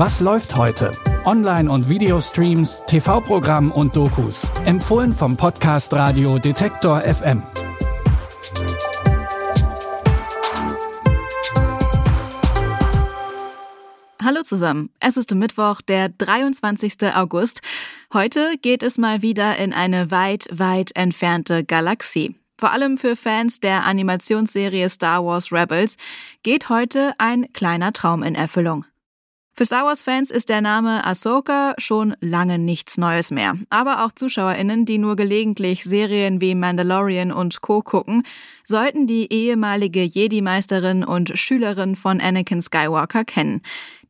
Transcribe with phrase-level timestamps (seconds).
[0.00, 0.92] Was läuft heute?
[1.24, 4.46] Online- und Videostreams, TV-Programm und Dokus.
[4.64, 7.42] Empfohlen vom Podcast Radio Detektor FM.
[14.22, 14.90] Hallo zusammen.
[15.00, 17.12] Es ist Mittwoch, der 23.
[17.16, 17.62] August.
[18.14, 22.36] Heute geht es mal wieder in eine weit, weit entfernte Galaxie.
[22.56, 25.96] Vor allem für Fans der Animationsserie Star Wars Rebels
[26.44, 28.84] geht heute ein kleiner Traum in Erfüllung.
[29.58, 33.54] Für Star Wars-Fans ist der Name Ahsoka schon lange nichts Neues mehr.
[33.70, 37.82] Aber auch ZuschauerInnen, die nur gelegentlich Serien wie Mandalorian und Co.
[37.82, 38.22] gucken,
[38.62, 43.62] sollten die ehemalige Jedi-Meisterin und Schülerin von Anakin Skywalker kennen.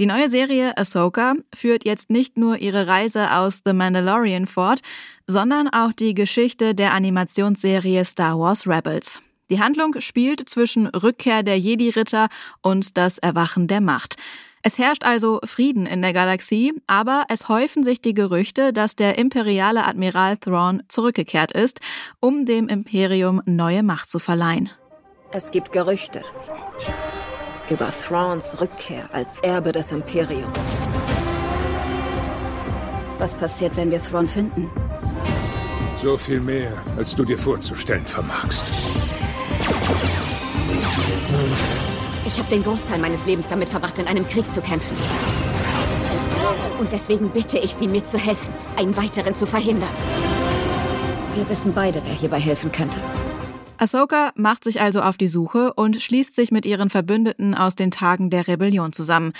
[0.00, 4.80] Die neue Serie Ahsoka führt jetzt nicht nur ihre Reise aus The Mandalorian fort,
[5.28, 9.22] sondern auch die Geschichte der Animationsserie Star Wars Rebels.
[9.48, 12.26] Die Handlung spielt zwischen Rückkehr der Jedi-Ritter
[12.62, 14.16] und das Erwachen der Macht.
[14.68, 19.16] Es herrscht also Frieden in der Galaxie, aber es häufen sich die Gerüchte, dass der
[19.16, 21.78] imperiale Admiral Thrawn zurückgekehrt ist,
[22.18, 24.68] um dem Imperium neue Macht zu verleihen.
[25.30, 26.24] Es gibt Gerüchte
[27.70, 30.84] über Thrawns Rückkehr als Erbe des Imperiums.
[33.20, 34.68] Was passiert, wenn wir Thrawn finden?
[36.02, 38.64] So viel mehr, als du dir vorzustellen vermagst.
[42.26, 44.96] Ich habe den Großteil meines Lebens damit verbracht, in einem Krieg zu kämpfen.
[46.80, 49.88] Und deswegen bitte ich Sie, mir zu helfen, einen weiteren zu verhindern.
[51.36, 52.98] Wir wissen beide, wer hierbei helfen könnte.
[53.78, 57.90] Ahsoka macht sich also auf die Suche und schließt sich mit ihren Verbündeten aus den
[57.90, 59.32] Tagen der Rebellion zusammen.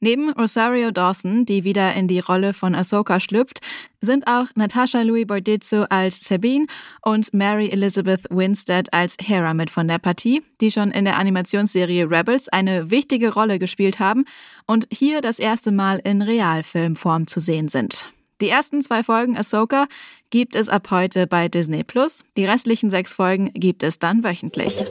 [0.00, 3.60] Neben Rosario Dawson, die wieder in die Rolle von Ahsoka schlüpft,
[4.02, 6.66] sind auch Natasha Louis Bordizzo als Sabine
[7.00, 12.10] und Mary Elizabeth Winstead als Hera mit von der Partie, die schon in der Animationsserie
[12.10, 14.26] Rebels eine wichtige Rolle gespielt haben
[14.66, 18.12] und hier das erste Mal in Realfilmform zu sehen sind.
[18.42, 19.86] Die ersten zwei Folgen Ahsoka
[20.28, 22.22] gibt es ab heute bei Disney Plus.
[22.36, 24.84] Die restlichen sechs Folgen gibt es dann wöchentlich.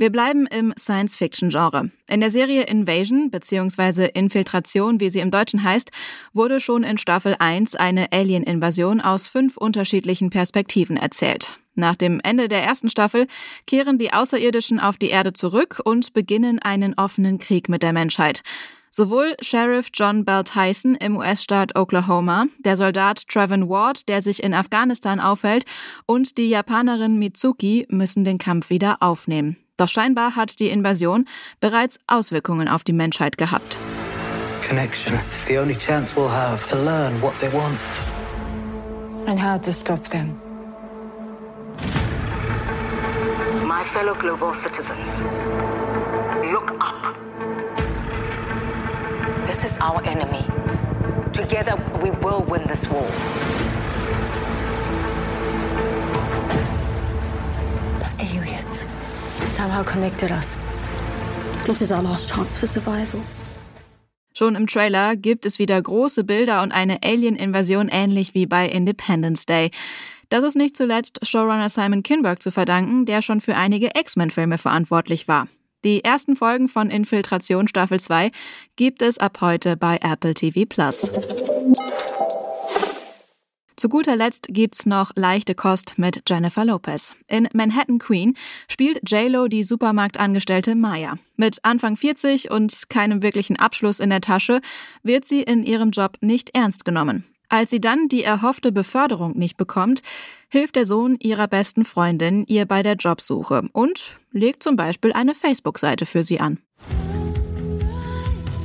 [0.00, 1.90] Wir bleiben im Science-Fiction-Genre.
[2.08, 4.06] In der Serie Invasion bzw.
[4.14, 5.90] Infiltration, wie sie im Deutschen heißt,
[6.32, 11.58] wurde schon in Staffel 1 eine Alien-Invasion aus fünf unterschiedlichen Perspektiven erzählt.
[11.74, 13.26] Nach dem Ende der ersten Staffel
[13.66, 18.42] kehren die Außerirdischen auf die Erde zurück und beginnen einen offenen Krieg mit der Menschheit.
[18.92, 24.54] Sowohl Sheriff John Bell Tyson im US-Staat Oklahoma, der Soldat Trevin Ward, der sich in
[24.54, 25.64] Afghanistan aufhält,
[26.06, 29.56] und die Japanerin Mitsuki müssen den Kampf wieder aufnehmen.
[29.78, 31.24] Doch scheinbar hat die Invasion
[31.60, 33.78] bereits Auswirkungen auf die Menschheit gehabt.
[34.66, 37.78] Connection is the only chance we'll have to learn what they want.
[39.26, 40.36] And how to stop them.
[43.64, 45.22] My fellow global citizens,
[46.52, 47.14] look up.
[49.46, 50.44] This is our enemy.
[51.32, 53.06] Together we will win this war.
[59.58, 60.56] Somehow connected us.
[61.66, 63.20] This is our last chance for survival.
[64.32, 69.46] Schon im Trailer gibt es wieder große Bilder und eine Alien-Invasion ähnlich wie bei Independence
[69.46, 69.70] Day.
[70.28, 75.26] Das ist nicht zuletzt Showrunner Simon Kinberg zu verdanken, der schon für einige X-Men-Filme verantwortlich
[75.26, 75.48] war.
[75.84, 78.30] Die ersten Folgen von Infiltration Staffel 2
[78.76, 81.10] gibt es ab heute bei Apple TV Plus.
[83.78, 87.14] Zu guter Letzt gibt's noch leichte Kost mit Jennifer Lopez.
[87.28, 88.34] In Manhattan Queen
[88.66, 91.14] spielt JLo die Supermarktangestellte Maya.
[91.36, 94.62] Mit Anfang 40 und keinem wirklichen Abschluss in der Tasche
[95.04, 97.24] wird sie in ihrem Job nicht ernst genommen.
[97.48, 100.02] Als sie dann die erhoffte Beförderung nicht bekommt,
[100.48, 105.36] hilft der Sohn ihrer besten Freundin ihr bei der Jobsuche und legt zum Beispiel eine
[105.36, 106.58] Facebook-Seite für sie an.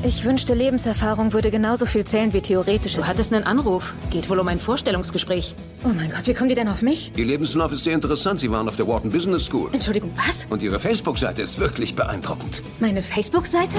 [0.06, 2.96] Ich wünschte, Lebenserfahrung würde genauso viel zählen wie theoretisch.
[2.96, 3.94] Du hattest einen Anruf.
[4.10, 5.56] Geht wohl um ein Vorstellungsgespräch.
[5.86, 7.14] Oh mein Gott, wie kommen die denn auf mich?
[7.16, 8.42] Ihr Lebenslauf ist sehr interessant.
[8.42, 9.70] Sie waren auf der Wharton Business School.
[9.72, 10.46] Entschuldigung, was?
[10.50, 12.62] Und Ihre Facebook-Seite ist wirklich beeindruckend.
[12.82, 13.78] Meine Facebook-Seite?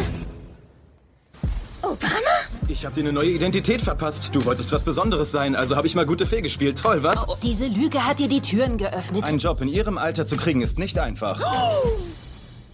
[1.83, 2.09] Obama?
[2.69, 4.31] Ich habe dir eine neue Identität verpasst.
[4.33, 6.79] Du wolltest was Besonderes sein, also habe ich mal gute Fee gespielt.
[6.79, 7.29] Toll, was?
[7.29, 9.25] Oh, diese Lüge hat dir die Türen geöffnet.
[9.25, 11.43] Einen Job in ihrem Alter zu kriegen ist nicht einfach.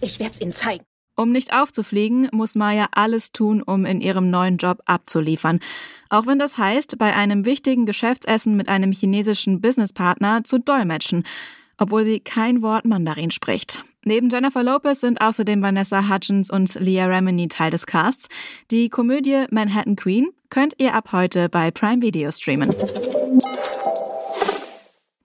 [0.01, 0.85] Ich werde es Ihnen zeigen.
[1.21, 5.61] Um nicht aufzufliegen, muss Maya alles tun, um in ihrem neuen Job abzuliefern.
[6.09, 11.25] Auch wenn das heißt, bei einem wichtigen Geschäftsessen mit einem chinesischen Businesspartner zu dolmetschen,
[11.77, 13.85] obwohl sie kein Wort Mandarin spricht.
[14.03, 18.29] Neben Jennifer Lopez sind außerdem Vanessa Hudgens und Leah Remini Teil des Casts.
[18.71, 22.75] Die Komödie Manhattan Queen könnt ihr ab heute bei Prime Video streamen.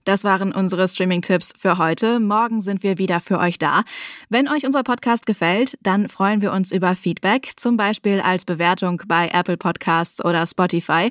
[0.06, 2.20] Das waren unsere Streaming-Tipps für heute.
[2.20, 3.82] Morgen sind wir wieder für euch da.
[4.28, 9.02] Wenn euch unser Podcast gefällt, dann freuen wir uns über Feedback, zum Beispiel als Bewertung
[9.08, 11.10] bei Apple Podcasts oder Spotify.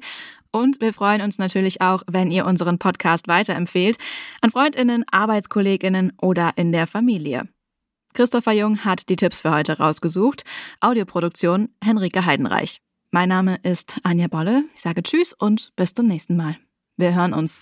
[0.49, 3.97] Und wir freuen uns natürlich auch, wenn ihr unseren Podcast weiterempfehlt
[4.39, 7.49] an Freundinnen, Arbeitskolleginnen oder in der Familie.
[8.13, 10.43] Christopher Jung hat die Tipps für heute rausgesucht.
[10.79, 12.79] Audioproduktion Henrike Heidenreich.
[13.11, 14.63] Mein Name ist Anja Bolle.
[14.73, 16.55] Ich sage Tschüss und bis zum nächsten Mal.
[16.95, 17.61] Wir hören uns.